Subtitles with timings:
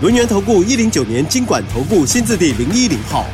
[0.00, 3.26] 轮源投顾一零九年经管投顾新字第零一零号，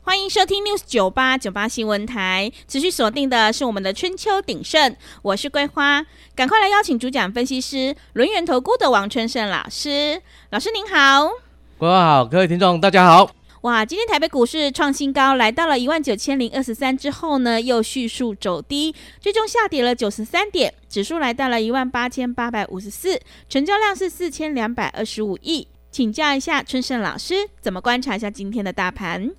[0.00, 6.02] 欢迎收听 News 九八九八新闻台，持续锁定的是我们的春秋鼎盛，我是桂花，
[6.34, 11.28] 赶快来邀请主讲分析师轮源投顾的王春盛老师，老师您好，
[11.76, 13.30] 桂花好，各位听众大家好。
[13.60, 23.20] 哇，今天台北股市创新高，来到了一万九千零二十三之后呢，又迅速走低，最终下跌了九十三点，指数来到了一万八千八百五十四，
[23.50, 25.68] 成交量是四千两百二十五亿。
[25.94, 29.30] 请教一下春盛老师，怎么观察一下今天的大盘？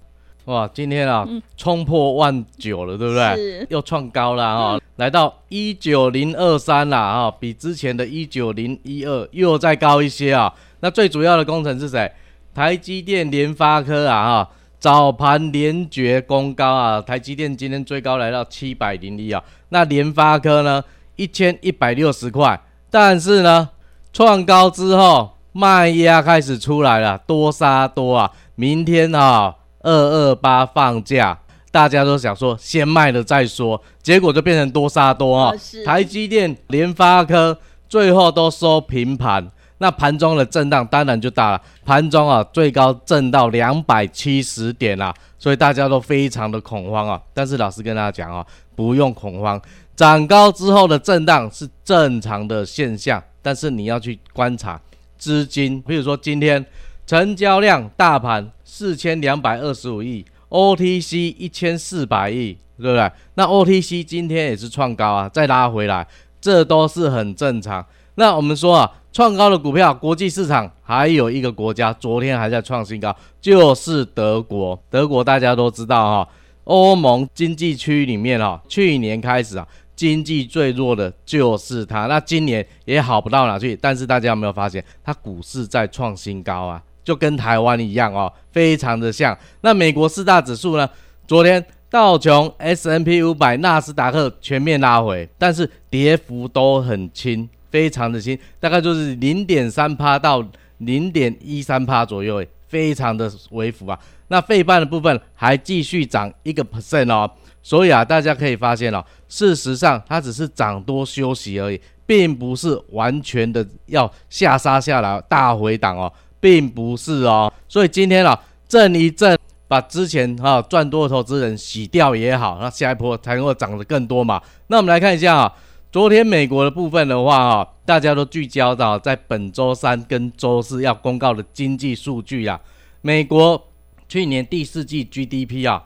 [0.45, 3.36] 哇，今天啊，嗯、冲破万九了，对不对？
[3.36, 10.53] 是又创高了啊、哦，嗯、来到一九零二三了哈，比之前的一九零一二又再高一些啊。
[10.80, 12.09] 那最主要的工程是谁？
[12.53, 20.81] 台积电、联发科啊，哈，早盘连绝攻高啊，台积电今天最高来到七百零一啊，那联发科呢，
[21.17, 22.58] 一千一百六十块，
[22.89, 23.72] 但是呢，
[24.14, 31.39] 创高之后卖压开始出来了，多杀多啊，明天啊，二二八放假，
[31.72, 35.53] 大家都想说先卖了再说，结果就变成多杀多啊，
[35.86, 39.50] 台积电、联发科最后都收平盘。
[39.78, 47.22] 那盘中的震荡当然就大了，盘中啊最高震到两百七十点啊，所以大家都非常的恐慌啊。
[47.33, 48.45] 但是老师跟大家讲啊，
[48.76, 49.61] 不用恐慌，
[49.95, 54.78] 涨高之后的震荡是正常的现象，但是你要去观察
[55.26, 56.64] 资金，比如说今天
[57.08, 63.12] 成交量大盘四千两百二十五亿，OTC 一千四百亿，对不对？
[63.34, 66.08] 那 OTC 今天也是创高啊，再拉回来，
[66.39, 67.83] 这都是很正常。
[68.14, 68.92] 那我们说啊。
[69.16, 74.78] 创高的股票，国际市场还有一个国家昨天还在创新高，就是德国。
[74.89, 76.30] 德国大家都知道哈，
[76.66, 82.08] 欧盟经济区里面哈，去年开始啊，经济最弱的就是它。
[82.08, 86.82] 那今年也好不到哪去，但是大家有没有发现，它股市在创新高啊？
[87.04, 89.38] 就跟台湾一样哦，非常的像。
[89.61, 90.89] 那美国四大指数呢？
[91.28, 97.48] 昨天道琼、S N P 五百、纳斯达克全面拉回，但是跌幅都很轻。
[97.72, 100.42] 非常的轻，大概就是零点三趴到
[100.78, 104.00] 零点一三趴左右，非常的微幅啊。
[104.30, 107.30] 那费半的部分还继续涨一个 percent 哦，
[107.65, 117.52] 所以啊，大家可以发现哦，事实上它只是涨多休息而已，并不是完全的要下杀下来大回档哦，并不是哦。
[117.67, 119.36] 所以今天啊，震一震，
[119.67, 124.39] 把之前啊赚多的投资人洗掉也好，那下一波才能够涨得更多嘛。
[124.67, 125.52] 那我们来看一下啊。
[125.92, 132.62] 昨天美国的部分的话，啊，大家都聚焦到在本周三跟周四要公告的经济数据啊。
[133.01, 133.69] 美国
[134.07, 135.81] 去年第四季 GDP 啊，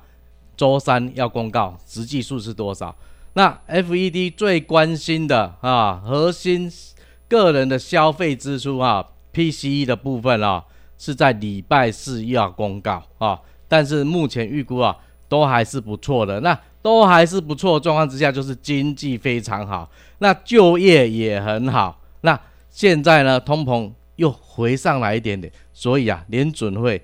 [0.59, 2.94] 周三要公告，实际数是多少？
[3.31, 6.70] 那 FED 最关心的啊，核心
[7.30, 10.66] 个人的消费支出啊，PCE 的部分啊，
[10.98, 13.40] 是在礼拜四要公告啊。
[13.69, 14.98] 但是目前预估啊，
[15.30, 16.42] 都还是不错的。
[16.42, 22.02] 那都还是不错状况之下，就是经济非常好，那就业也很好。
[22.19, 22.38] 那
[22.69, 27.02] 现在呢，通膨又回上来一点点，所以啊，联准会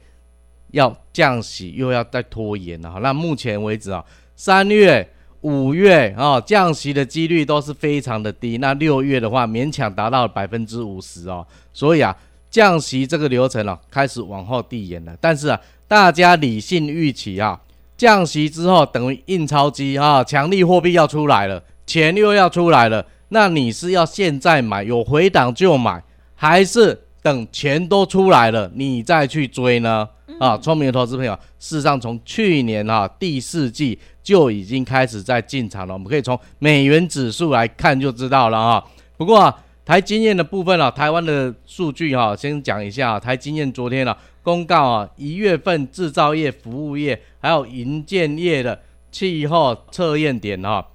[0.76, 3.00] 要降息又要再拖延了。
[3.02, 4.04] 那目前为止啊，
[4.36, 5.10] 三月、
[5.40, 8.58] 五月啊，降息的几率都是非常的低。
[8.58, 11.48] 那六月的话，勉强达到百分之五十哦。
[11.74, 12.14] 所以啊，
[12.50, 15.16] 降息这个流程啊，开始往后递延了。
[15.22, 17.60] 但是啊，大家理性预期啊。
[17.98, 23.06] 降息之后等于印钞机啊，强力货币要出来了，钱又要出来了。
[23.30, 26.04] 那你是要现在买，有回档就买，
[26.36, 30.08] 还是等钱都出来了你再去追呢？
[30.40, 35.94] 啊，聪明的投资朋友，事实上从去年啊第四季就已经开始在进场了。
[35.96, 38.86] 我们可以从美元指数来看就知道了啊。
[39.18, 44.16] 不过啊，台经验的部分啊，台湾的数据哈，先讲一下台经验昨天啊。
[44.44, 48.80] 公告啊，一月份制造业、服务业还有营建业的
[49.12, 50.86] 气候测验点啊，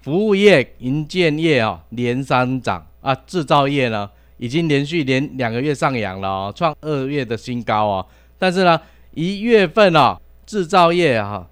[0.00, 8.06] 服务业、营建业啊连三涨啊，制造业呢已经连续连两个月上扬了哦，创二月的新高哦。
[8.38, 8.80] 但是呢，
[9.14, 11.46] 一月份啊，制造业啊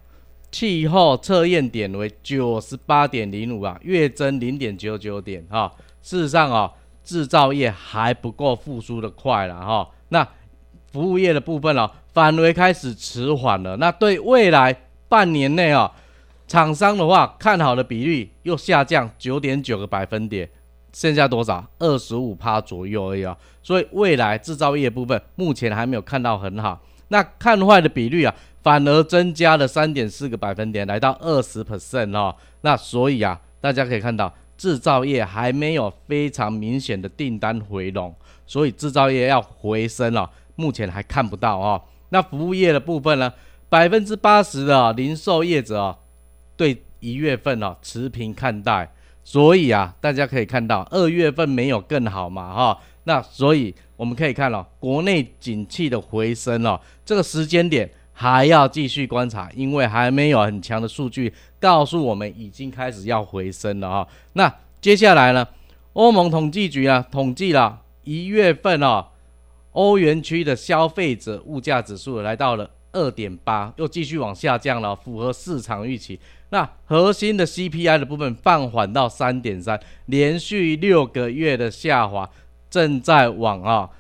[0.51, 5.71] 气候测验点为九十八点零五啊，月增零点九九点哈。
[6.01, 6.73] 事实上啊，
[7.05, 9.89] 制造业还不够复苏的快了哈。
[10.09, 10.27] 那
[10.93, 13.77] 服务业的部分哦，反而开始迟缓了。
[13.77, 14.75] 那对未来
[15.09, 15.93] 半年内啊，
[16.47, 20.49] 厂商的话看好的比率又下降九点九个百分点，
[20.97, 21.63] 剩下多少？
[21.79, 23.37] 二十五趴左右而已啊。
[23.63, 26.81] 所以未来制造业部分目前还没有看到很好。
[27.09, 32.35] 那看坏的比率啊，反而增加了三点四个百分点，来到二十 percent 哦。
[32.63, 38.15] 那所以啊，大家可以看到制造业还没有非常明显的订单回笼，
[38.47, 41.83] 所以制造业要回升了，目前还看不到哦。
[42.09, 43.31] 那服务业的部分呢，
[43.69, 45.99] 百分之八十的零售业者哦，
[46.57, 48.91] 对一月份哦持平看待，
[49.27, 52.79] 所以啊，大家可以看到二月份没有更好嘛哈。
[53.03, 57.91] 那所以我们可以看到国内景气的回升哦，这个时间点。
[58.19, 61.31] 还要继续观察，因为还没有很强的数据
[61.61, 64.09] 告诉我们已经开始要回升了哈。
[64.33, 64.51] 那
[64.81, 65.47] 接下来呢？
[65.93, 69.09] 欧盟统计局啊统计了一月份哦，
[69.73, 76.19] 欧元区的消费者物价指数来到了二点八，又继续往下降了，符合市场预期。
[76.49, 82.29] 那核心的 CPI 的部分放缓到三点三，连续六个月的下滑，
[82.71, 83.91] 正在往啊。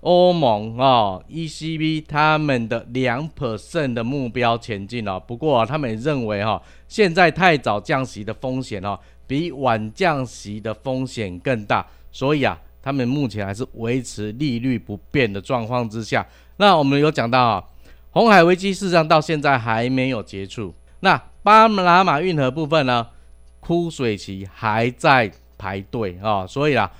[0.00, 5.22] 欧盟啊、，ECB 他们的两 percent 的目标前进了、哦。
[5.26, 11.86] 不过、啊、他们也认为哈、现在太早降息的风险哦，比晚降息的风险更大。
[12.12, 16.26] 所以啊，他们目前还是维持利率不变的状况之下。
[16.58, 17.64] 那我们有讲到啊，
[18.14, 20.74] 红海危机事实上到现在还没有结束。
[21.00, 23.08] 那巴拿马运河部分呢，
[23.60, 26.90] 枯水期还在排队啊、所以啊。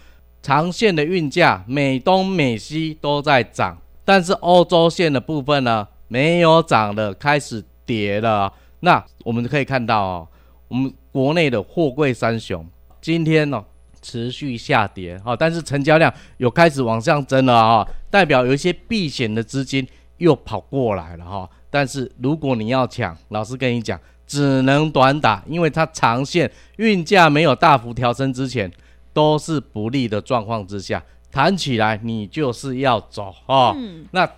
[0.43, 8.52] 长线的运价，美东美西都在涨，但是欧洲线的部分呢，没有涨了，开始跌了。
[8.81, 10.28] 那我们可以看到哦，
[10.69, 12.69] 我们国内的货柜三雄
[13.00, 13.64] 今天呢、
[14.02, 19.88] 持续下跌啊，但是成交量有开始往上增了啊，代表有一些避险的资金
[20.19, 21.49] 又跑过来了哈。
[21.70, 28.72] 但是如果你要抢，老师跟你讲，只能短打，因为它长线运价没有大幅调升之前。
[29.12, 31.00] 都是不利的状况之下，
[31.31, 33.72] 弹起来你就是要走哦。
[33.76, 34.28] 嗯、那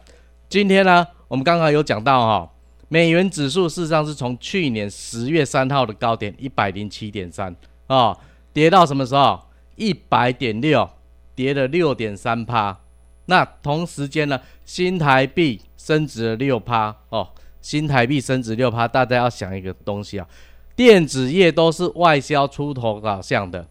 [0.50, 2.50] 今天呢，我们刚刚有讲到哈、哦，
[2.88, 7.56] 美元指数事实上是从去年十月三号的高点一百零七点三
[7.86, 8.14] 啊，
[8.52, 9.40] 跌到什么时候？
[9.76, 10.90] 一百点六，
[11.34, 12.78] 跌了六点三趴。
[13.24, 17.28] 那同时间呢，新台币升值了六趴哦，
[17.60, 20.26] 新台币升值六趴，大家要想一个东西啊，
[20.74, 23.66] 电子业都是外销出头导向的。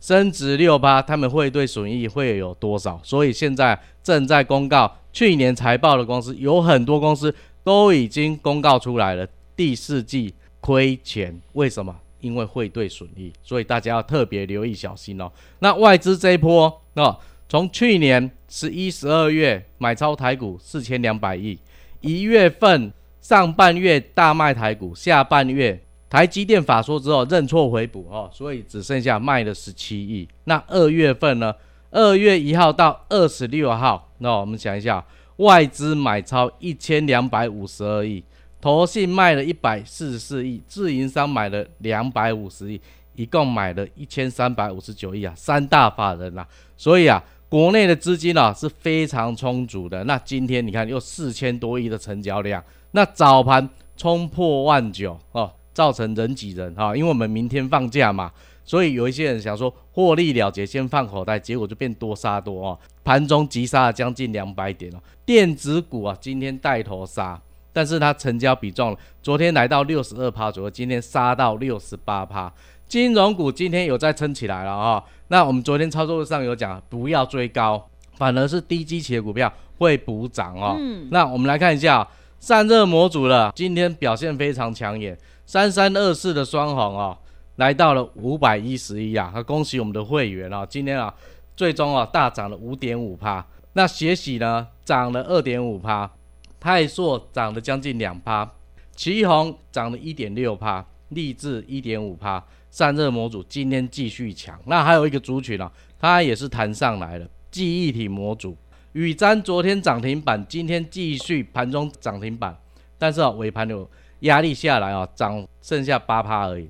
[0.00, 3.00] 升值六趴，他们会对损益会有多少？
[3.02, 7.34] 所以现在正在公告去年财报的公司，有很多公司
[7.64, 9.26] 都已经公告出来了，
[9.56, 11.40] 第四季亏钱。
[11.54, 11.94] 为什么？
[12.20, 15.30] 因为汇兑损益，所以大家要特别留意小心哦。
[15.60, 17.16] 那外资这一波哦，
[17.48, 21.58] 从去年十一、十二月买超台股四千两百亿，
[22.00, 25.80] 一月份上半月大卖台股，下半月。
[26.10, 30.26] 台积电法说之后认错回补哦，所以只剩下卖了十七亿。
[30.44, 31.54] 那二月份呢？
[31.90, 35.04] 二月一号到二十六号，那我们想一下，
[35.36, 38.24] 外资买超一千两百五十二亿，
[38.58, 42.80] 投信卖了一百四十四亿，自营商买了两百五十亿，
[43.14, 46.48] 一共买了一千三百五十九亿啊，三大法人呐、啊。
[46.74, 50.04] 所以啊，国内的资金啊是非常充足的。
[50.04, 55.50] 那今天你看又四千多亿的成交量，那早盘冲破万九哦。
[55.74, 58.32] 造成人挤人哈，因为我们明天放假嘛，
[58.64, 62.76] 所以有一些人想说获利了结，先放口袋，结果就变多杀多哦。
[63.04, 64.98] 盘中急杀了将近两百点哦。
[65.24, 67.40] 电子股啊，今天带头杀，
[67.72, 72.52] 但是它成交比重昨天来到六十二趴左右，今天杀到六十八趴。
[72.88, 75.04] 金融股今天有在撑起来了啊。
[75.28, 80.74] 那我们昨天操作上有讲，不要追高，反而是低基期的股票会补涨哦。
[80.80, 81.06] 嗯。
[81.10, 82.08] 那我们来看一下
[82.40, 85.16] 散热模组了，今天表现非常抢眼。
[85.44, 87.16] 三三二四的双红哦，
[87.56, 91.14] 来到了五百一十一啊，恭喜我们的会员啊，今天啊，
[91.54, 93.44] 最终啊大涨了五点五趴。
[93.74, 96.10] 那协喜呢涨了二点五趴，
[96.58, 98.50] 泰硕涨了将近两趴，
[98.96, 102.42] 奇宏涨了一点六趴，力智一点五趴。
[102.70, 108.56] 散热模组今天继续强，那还有一个族群啊，它也是弹上来了，记忆体模组，
[108.92, 112.56] 宇瞻昨天涨停板，今天继续盘中涨停板，
[112.98, 113.88] 但是啊尾盘有。
[114.22, 116.68] 压力下来啊，涨剩下八趴而已。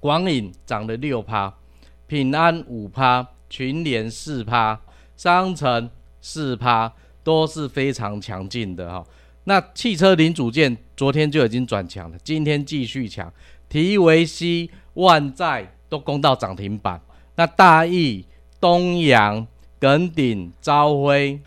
[0.00, 1.54] 广影涨了六趴，
[2.08, 4.80] 平安五趴，群联四趴，
[5.16, 5.88] 商城
[6.20, 9.06] 四趴，都是非常强劲的哈。
[9.44, 13.32] 那汽车零组件昨天就已经转强了，今天继续强。
[13.68, 17.00] 提维西、万载都攻到涨停板。
[17.36, 18.24] 那大益、
[18.60, 19.46] 东阳、
[19.78, 21.40] 耿鼎、朝晖、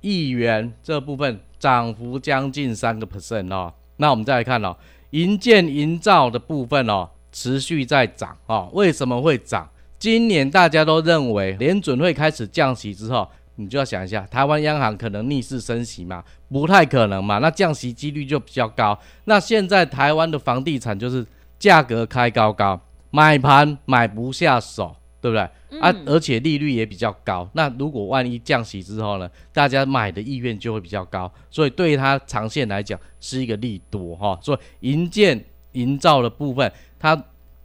[0.00, 1.40] 亿元这部分。
[1.62, 3.72] 涨幅将近三个 percent 哦。
[3.98, 4.76] 那我们再来看哦，
[5.10, 8.68] 营建营造的部分哦，持续在涨哦。
[8.72, 9.70] 为什么会涨？
[9.96, 16.24] 今年大家都认为联准会开始降息之后，你就要想一下，台湾央行可能逆势升息吗？
[16.48, 17.38] 不太可能嘛。
[17.38, 18.98] 那降息几率就比较高。
[19.26, 21.24] 那现在台湾的房地产就是
[21.62, 25.48] 价格开高高，买盘买不下手，对不对？
[25.70, 27.48] 嗯、啊，而且利率也比较高。
[27.52, 34.36] 那如果万一降息之后呢，大家买的意愿就会比较高，所以对它长线来讲是一个利多哈。
[34.42, 37.24] 所以营建营造的部分，它。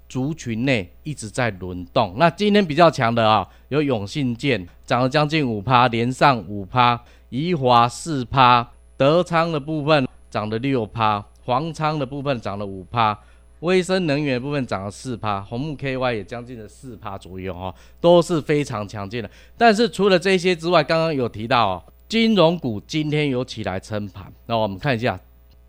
[0.10, 13.20] 族群内一直在轮动，那今天比较强的啊，有永信建涨了将近五趴，连上五趴，宜华四趴，德昌的部分涨了六趴，黄昌的部分涨了五趴，
[13.60, 19.30] 威生能源的部分涨了四趴，红木 KY 也将近了四趴左右哦，都是非常强劲的。
[19.58, 25.20] 但是除了这些之外，刚刚有提到哦，金融股今天有起来撑盘，那我们看一下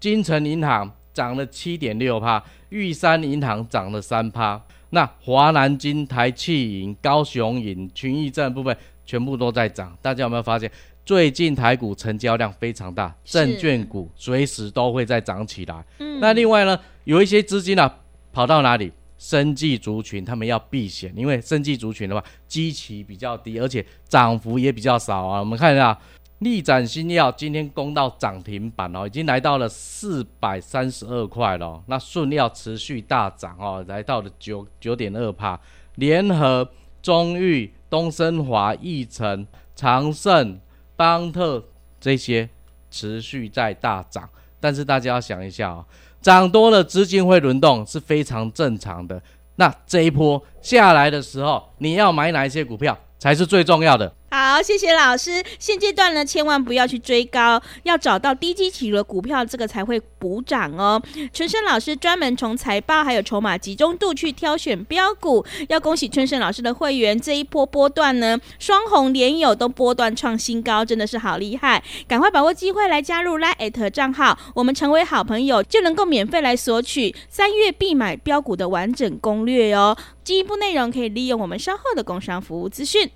[0.01, 0.91] 金城银行。
[1.15, 9.99] 涨了七点六趴，玉山银行涨了三趴，那华南金、台汽银、高雄银、群益证部分全部都在涨。
[10.01, 10.71] 大家有没有发现，
[11.05, 15.85] 最近台股成交量非常大，证券股随时都会再涨起来。
[15.99, 16.79] 嗯，那另外呢，
[17.09, 18.01] 有一些资金啊
[18.35, 18.93] 跑到哪里？
[19.17, 25.41] 生技族群，他们要避险，因为生技族群的话，基期比较低，而且涨幅也比较少啊。
[25.41, 25.99] 我们看一下。
[26.41, 31.83] 力展新药今天攻到涨停板哦，已经来到了四百三十二块了。
[31.87, 35.59] 那顺料持续大涨哦，来到了九九点二帕。
[35.97, 36.71] 联合、
[37.03, 40.61] 中裕、东升华、益成、长盛、
[40.95, 41.65] 邦特
[41.99, 42.49] 这些
[42.89, 44.29] 持续在大涨。
[44.61, 45.85] 但是大家要想一下哦，
[46.21, 49.21] 涨多了资金会轮动是非常正常的。
[49.57, 54.13] 那这一波下来的时候，你要买哪一些股票才是最重要的？
[54.31, 55.43] 好，谢谢老师。
[55.59, 61.03] 现阶段呢，千万不要去追高，要找到低基企的股票，这个才会补涨哦。
[61.33, 71.83] 春生老师专门从财报还有筹码集中度去挑选标股，要恭喜春生老师的会员，这一波波段呢，双红连友都波段创新高，真的是好厉害！
[72.07, 79.97] 赶快把握机会来加入 LINE@ 账号，我们成为好朋友就能够免费来索取三月必买标股的完整攻略哦。
[80.23, 83.11] 进一步内容可以利用我们稍后的工商服务资讯。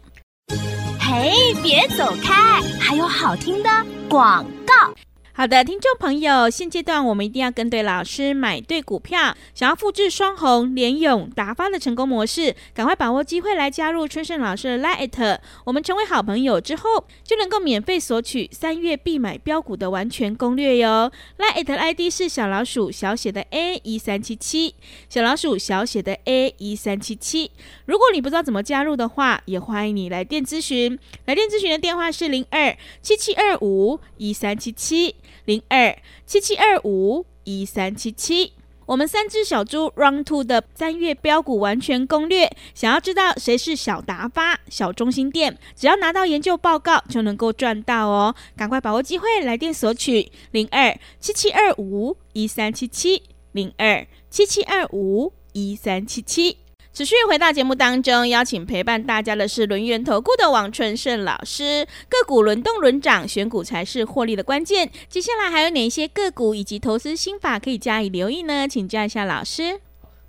[1.13, 1.31] 哎，
[1.63, 3.69] 别走开，还有好听的
[4.09, 4.95] 广告。
[5.35, 9.35] 好的，听众朋友，现阶段我们一定要跟对老师，买对股票。
[9.55, 15.39] 想要复制双红、联咏、达发的成功模式，赶快把握机会来加入春盛老师的 LINE。
[15.65, 21.11] 我们成为好朋友之后，就能够免费索取三月必买标股的完全攻略哟。
[21.39, 24.75] LINE 的 ID 是小老鼠小写的 A 一三七七，
[25.09, 27.51] 小老鼠小写的 A 一三七七。
[27.87, 30.99] 如果你不知道怎么加入的话，也欢迎你来电咨询。
[31.25, 35.17] 来电咨询的电话是零二七七二五一三七七。
[35.45, 38.53] 零二七七二五一三七七，
[38.87, 48.35] 我们三只小猪 Round Two 的三月标股完全攻略，想要知道谁是小达发、小中心店，只要拿到研究报告就能够赚到哦！
[48.57, 56.59] 赶快把握机会来电索取零二七七二五一三七七零二七七二五一三七七。
[56.95, 61.87] 持续回到节目当中，邀请陪伴大家的是轮源投顾的王春盛老师。
[62.07, 64.91] 个股轮动轮涨，选股才是获利的关键。
[65.09, 68.69] 接下来还有哪一些个股以及投资心法可以加以留意呢？
[68.69, 69.81] 请教一下老师。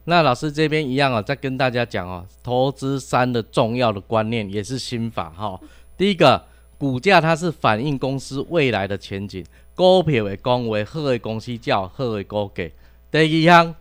[0.06, 5.60] 那老师这边一样哦，再跟大家讲哦，投资三的重要的观念也是心法哈、
[5.98, 6.46] 第一个，
[6.78, 12.72] 股价它是反映公司未来的前景，高票会讲为好的公司叫好的股价。
[13.12, 13.76] 第二项。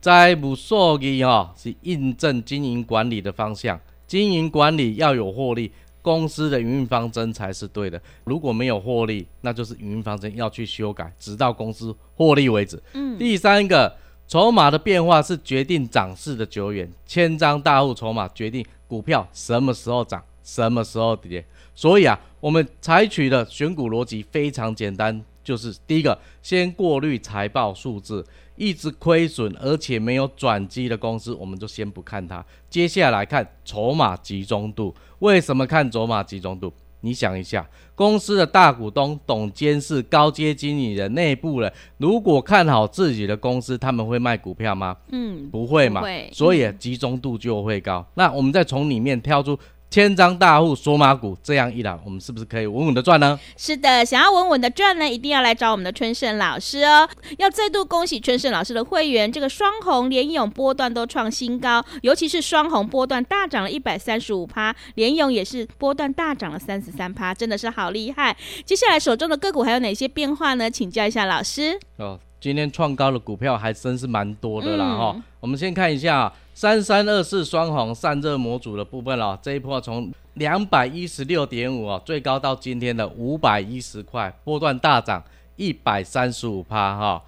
[0.00, 8.00] 财务数据哈是印证经营管理的方向，经营管理要有获利，公司的营运方针才是对的。
[8.22, 12.80] 如果没有获利，那就是营运方针要去修改，直到公司获利为止。
[12.92, 13.92] 嗯，第三个，
[14.28, 21.44] 筹码的变化是决定涨势的久远，千张大户筹码决定股票什么时候涨，什么时候跌。
[21.74, 28.24] 所以啊，我们采取的选股逻辑非常简单，就是第一个，先过滤财报数字。
[28.58, 32.44] 一直亏损而且没有转机的公司，我们就先不看它。
[32.68, 34.94] 接下来看筹码集中度。
[35.20, 36.72] 为什么看筹码集中度？
[37.00, 44.96] 你想一下，公司的大股东、董监事、高阶经理人、内部人，如果看好自己的公司，他们会卖股票吗？
[45.12, 46.02] 嗯，不会嘛。
[46.32, 48.04] 所以集中度就会高。
[48.14, 49.56] 那我们再从里面挑出
[49.90, 53.40] 千张大户索马股，这样一来，我们是不是可以稳稳的赚呢？
[53.56, 57.08] 是的，想要稳稳的赚呢，一定要来找我们的春盛老师哦。
[57.38, 68.36] 要再度恭喜春盛老师的会员，这个双红、联勇波段都创新高，尤其是双红波段大涨了一百三十五趴，联勇也是波段大涨了三十三趴，真的是好厉害。
[68.66, 70.70] 接下来手中的个股还有哪些变化呢？
[70.70, 71.80] 请教一下老师。
[71.96, 75.22] 哦，今天创高的股票还真是蛮多的啦哈、嗯。
[75.40, 76.30] 我们先看一下。
[76.60, 85.22] 三三二四双红散热模组的部分哦，这一波从两百一十六点五哦，最高到今天的五百一十块，波段大涨
[85.54, 87.22] 一百三十五趴哈，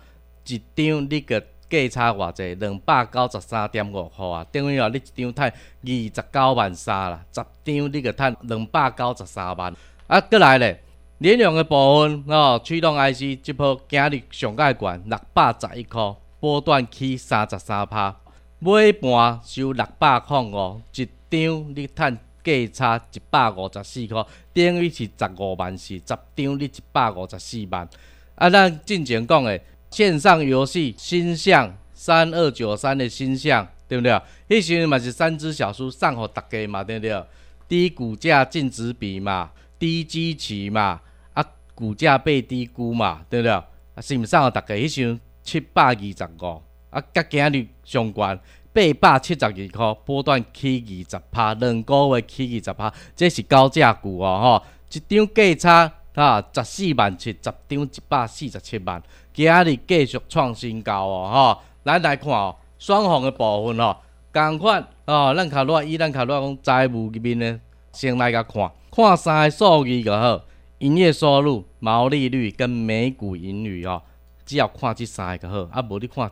[0.49, 9.72] 一张你个价差偌济，两百九十三点五块啊，等于哦你一张赚二十九万三啦，十张你个赚两百九十三万。
[10.08, 10.82] 啊，过来咧，
[11.18, 18.16] 联用的部分哦，驱动 IC 这波今日上盖管六百十一块，波段起三十三趴。
[18.61, 27.88] 尾盘收六百块五，一张你赚价差一百五十四块，等于是十五万四，十张你一百五十四万。
[28.35, 29.59] 啊，咱进前讲的
[29.90, 34.12] 线上游戏新象三二九三的新象，对不对？
[34.49, 37.25] 迄时阵嘛是三只小猪送互大家嘛，对不对？
[37.67, 41.00] 低股价净值比嘛，低基期嘛，
[41.33, 41.43] 啊，
[41.75, 43.52] 股价被低估嘛，对不对？
[43.52, 43.64] 啊，
[44.02, 44.75] 是毋是送互大家？
[44.75, 46.62] 迄时阵七百二十五。
[46.90, 48.38] 啊，甲今日相关
[48.73, 54.66] 八百七十二块，波段起二十趴，两个月起二十趴，这是高价股哦，吼！
[54.92, 61.62] 一张价差啊，十四万七，十张一百四十七万，今日继续创新高哦，吼！
[61.85, 63.97] 咱来看哦，双红的部分哦，
[64.32, 67.61] 共款哦，咱卡落以咱卡落讲财务里面呢，
[67.92, 70.42] 先来甲看，看三个数据就好，
[70.78, 74.02] 营业收入、毛利率跟每股盈余哦，
[74.44, 76.30] 只要看这三个就好，啊，无你看。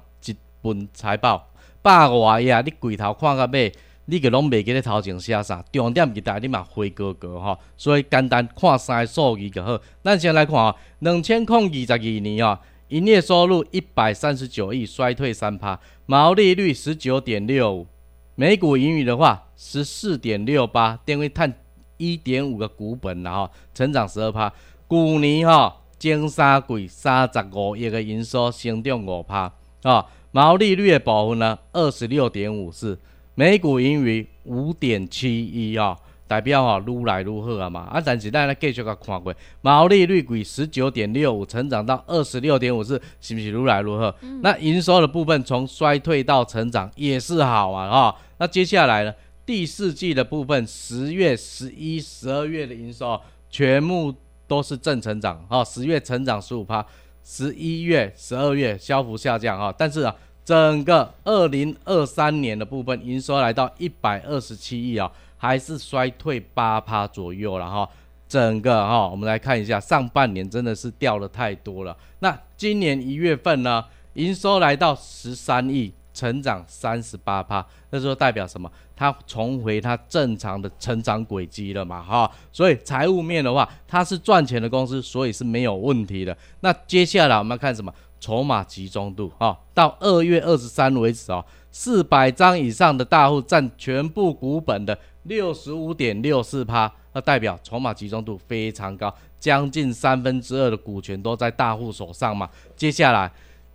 [0.93, 1.49] 财报
[1.83, 3.73] 百外页，你柜头看到尾，
[4.07, 9.79] 你个拢袂记得头前写啥，重点记得你嘛回哥哥吼，所以简单看三个数据就好。
[10.03, 12.59] 咱先来看哦，两千零二十二年哦，
[12.89, 17.87] 营业收入一百三十九亿，衰退三趴，毛利率十九点六五，
[18.35, 21.53] 每股盈余的话十四点六八，等于赚
[21.99, 24.53] 一点五个股本然后成长十二趴，
[24.89, 30.07] 去年哈前三季三十五亿的营收，成长五趴啊。
[30.31, 32.99] 毛利率的部分呢，二十六点五四，
[33.35, 37.81] 每股盈余五点七一啊，代表哈愈来愈好啊嘛。
[37.91, 44.15] 啊，但是咱来继续个看过，毛利率贵十九点六五，成长到二十六点五四，是不是愈来愈好？
[44.21, 48.17] 嗯、那营收的部分从衰退到成长也是好啊哈。
[48.37, 49.15] 那接下来呢，
[49.47, 54.15] 第四季的部分，十月、十一、十二月的营收全部
[54.47, 56.85] 都是正成长啊，十月成长十五趴。
[57.31, 60.17] 十一月、十二月小幅下降啊，但是啊，
[60.49, 67.87] 整个二零二三年的部分营收来到一百二十七亿啊，还是衰退八趴左右了哈。
[68.27, 71.95] 整个哈，我们来看一下上半年真的是掉了太多了。
[72.21, 73.85] 那今年一月份呢，
[74.15, 75.93] 营收来到十三亿。
[76.15, 78.69] 成长三十八趴，那时候代表什么？
[78.97, 82.03] 它重回它正常的成长轨迹了嘛？
[82.03, 86.37] 哈，所以财务面的话，它是赚钱的公司，所以是没有问题的。
[86.59, 87.95] 那接下来我们要看什么？
[88.21, 102.49] 筹码集中度啊，到二月二十三为止啊，四百张以上的大户占全部股本的六十五点六四趴，那代表筹码集中度非常高，将近三分之二的股权都在大户手上嘛。
[102.77, 103.31] 接下来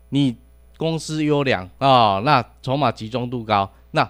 [0.10, 0.36] 你。
[0.76, 4.10] 公司优良啊，那筹码集中度高，那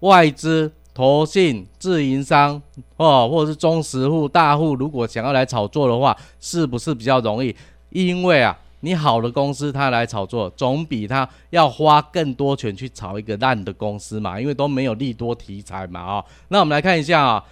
[0.00, 2.60] 外资、投信、自营商
[2.98, 7.56] 哦，或者是中实户、大户，如果想要来炒作的话，是不是比较容易？
[7.88, 16.24] 因为啊，你好的公司他来炒作，总比他要花更多钱去炒一个烂的公司嘛，因为都没有利多题材嘛啊。
[16.48, 17.44] 那我们来看一下啊，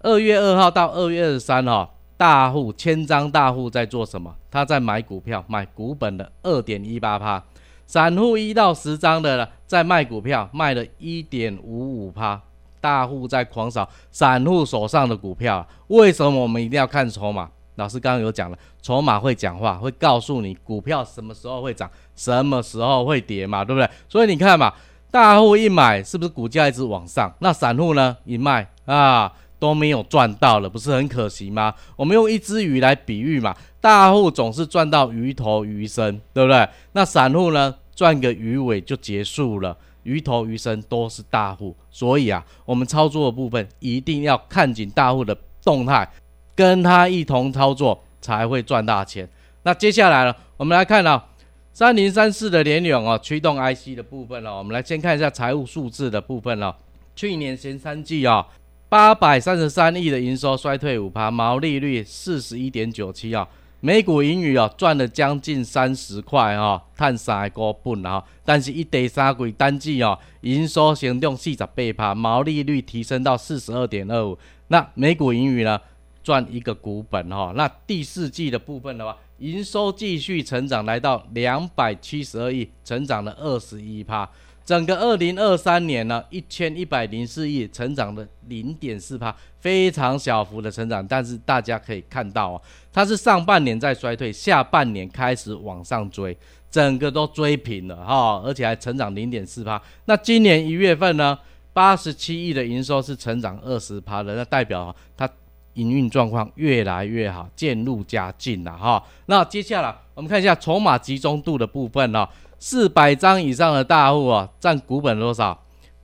[0.00, 4.34] 二月二号到二月二十三号，大户千张大户在做什么？
[4.50, 7.44] 他在买股票，买股本的二点一八趴。
[7.86, 12.40] 散户一到十张的呢在卖股票，卖了一点五五趴，
[12.80, 15.66] 大户在狂扫散户手上的股票。
[15.88, 17.50] 为什么我们一定要看筹码？
[17.76, 23.88] 老师刚刚有讲了，筹码会讲话，会告诉你股票什么时候会涨，什么时候会跌嘛，对不对？
[24.08, 24.72] 所以你看嘛，
[25.10, 27.32] 大户一买，是不是股价一直往上？
[27.40, 31.74] 那散户呢，一卖啊都没有赚到了，不是很可惜吗？
[31.96, 36.68] 我们用一只鱼来比喻嘛，大户总是赚到鱼头鱼身，对不对？
[36.92, 37.74] 那散户呢？
[37.94, 46.10] 赚个鱼尾就结束了，鱼头鱼身都是大户，所以啊，我们操作的部分一定要看紧大户的动态，
[46.54, 49.28] 跟他一同操作才会赚大钱。
[49.64, 51.24] 那接下来呢，我们来看啊，
[51.72, 56.76] 三零三四的联永啊，驱动 IC 的部分了，我们来先看一下财务数字的部分了。
[57.14, 58.46] 去年前三季啊，
[58.88, 63.46] 八百三十三亿的营收衰退五趴，毛利率四十一点九七啊，
[63.80, 74.36] 每股盈余哦赚了将近三十块哈，赚三个半啊，但是一第三季单季哦，营收行动四十八趴，毛利率提升到四十二点二五，
[74.68, 75.78] 那每股盈余呢
[76.22, 84.28] 赚一个股本哈，那第四季的部分的话，营收继续成长，来到两百七十二亿，成长了二十一趴。
[84.64, 91.04] 整个二零二三年呢，一千一百零四亿，成长了零点四趴，非常小幅的成长。
[91.04, 96.36] 但是大家可以看到哦，它是上半年在衰退，下半年开始往上追，
[96.70, 99.82] 整个都追平了哈，而且还成长零点四趴。
[100.04, 101.36] 那今年一月份呢，
[101.72, 105.28] 八十七亿的营收是成长二十趴的，那代表它
[105.74, 109.02] 营运状况越来越好，渐入佳境了哈。
[109.26, 112.28] 那接下来我们看一下筹码集中度的部分呢。
[112.64, 115.60] 四百张以上的大户啊，占股本多少？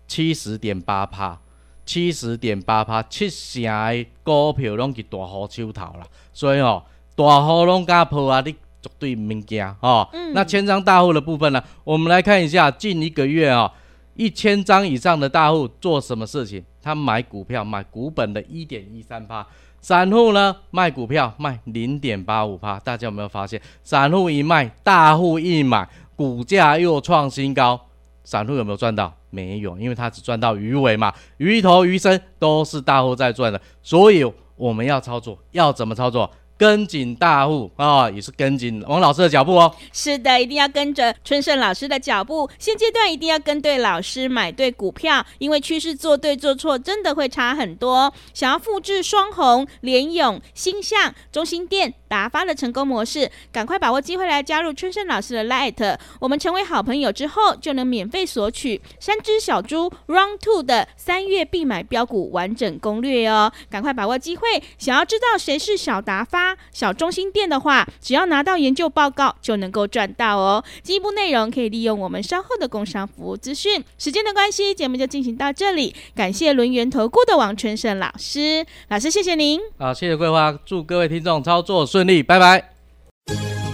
[0.09, 1.38] 七十点八趴，
[1.87, 6.00] 七十点八趴，七成的股票拢是大户手头啦。
[6.33, 6.83] 所以哦，
[7.14, 8.50] 大户拢敢抛啊，你
[8.83, 10.09] 绝对唔免惊哦。
[10.12, 11.62] 嗯、那千张大户的部分呢？
[11.85, 13.72] 我们来看一下近一个月啊、哦，
[14.18, 16.64] 一千张以上的大户做什么事情？
[16.83, 19.46] 他买股票买股本的一点一三趴，
[19.81, 22.81] 散户呢卖股票卖零点八五趴。
[22.81, 23.62] 大家有没有发现？
[23.85, 25.88] 散户一卖，大户一买。
[26.16, 27.81] 股价又创新高，
[28.24, 29.14] 散户有没有赚到？
[29.31, 34.24] 没有，因为他只赚到鱼尾嘛，鱼头鱼身都是大户在赚的，所以
[34.57, 36.28] 我们要操作，要怎么操作？
[36.59, 39.73] 跟紧大户啊、也是跟紧王老师的脚步哦。
[39.92, 42.51] 是的，一定要跟着春盛老师的脚步。
[42.59, 48.12] 现阶段一定要跟对老师，买对股票，因为趋势做对做错真的会差很多。
[48.35, 55.97] 想要复制双红、联咏、星象、中心店、达发的成功模式，赶快把握机会来加入春盛老师的 Light。
[56.18, 63.53] 我们成为好朋友之后，就能免费索取三只小猪 Round Two 的三月必买标股完整攻略哦。
[63.71, 66.48] 赶快把握机会，想要知道谁是小达发？
[66.73, 70.65] 小中心店的话，只要拿到研究报告就能够赚到哦。
[70.83, 73.83] 进一步内容可以利用我们稍后的工商服务资讯。
[73.99, 75.95] 时间的关系，节目就进行到这里。
[76.15, 79.61] 感谢轮圆投顾的王春盛老师，老师谢谢您。
[79.79, 82.73] 好，谢谢桂花，祝各位听众操作顺利，拜拜。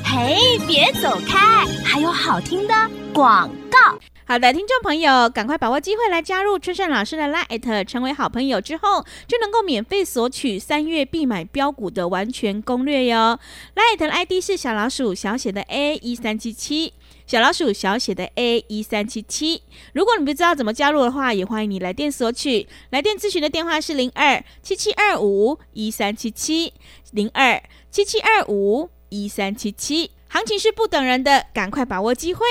[0.05, 2.75] 嘿，别走开，还有好听的
[3.13, 3.99] 广告。
[4.27, 13.39] 好的，听众朋友，赶快把握机会来加入春盛老师的 Line，成为好朋友之后，就能够免费索取三月必买标股的完全攻略哟。
[13.77, 16.95] Line 的 ID 是小老鼠小写的 A 一三七七，
[17.27, 19.63] 小老鼠小写的 A 一三七七。
[19.93, 22.67] 如果你不知道怎么加入的话，也欢迎你来电索取。
[22.89, 26.73] 来电咨询的电话是零二七七二五一三七七
[27.13, 30.13] 零二七七二五一三七七。
[30.35, 32.45] 行情是不等人的，赶快把握机会。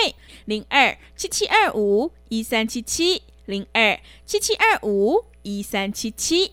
[0.46, 6.50] 零二七七二五一三七七，零二七七二五一三七七。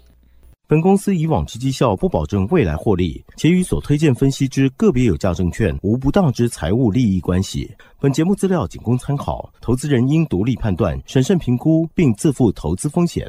[0.66, 7.70] 本公司以往之绩效不保证未来获利，且与所推荐分析之个别有价证券无不当之财务利益关系。
[8.00, 13.24] 本节目资料仅供参考，投资人应独立判断、审慎评估，并自负投资风险。